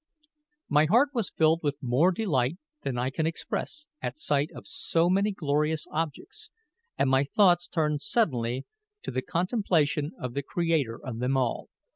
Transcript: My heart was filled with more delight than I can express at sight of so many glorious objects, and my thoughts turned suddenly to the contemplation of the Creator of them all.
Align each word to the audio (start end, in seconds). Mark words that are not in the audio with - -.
My 0.67 0.85
heart 0.85 1.09
was 1.13 1.29
filled 1.29 1.59
with 1.61 1.77
more 1.79 2.11
delight 2.11 2.57
than 2.81 2.97
I 2.97 3.11
can 3.11 3.27
express 3.27 3.85
at 4.01 4.17
sight 4.17 4.49
of 4.51 4.65
so 4.65 5.11
many 5.11 5.31
glorious 5.31 5.85
objects, 5.91 6.49
and 6.97 7.07
my 7.07 7.23
thoughts 7.23 7.67
turned 7.67 8.01
suddenly 8.01 8.65
to 9.03 9.11
the 9.11 9.21
contemplation 9.21 10.13
of 10.19 10.33
the 10.33 10.41
Creator 10.41 10.99
of 11.05 11.19
them 11.19 11.37
all. 11.37 11.69